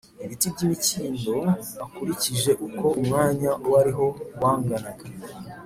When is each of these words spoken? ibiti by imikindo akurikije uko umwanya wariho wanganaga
ibiti 0.23 0.47
by 0.53 0.59
imikindo 0.65 1.35
akurikije 1.85 2.51
uko 2.67 2.85
umwanya 2.99 3.51
wariho 3.71 4.05
wanganaga 4.41 5.05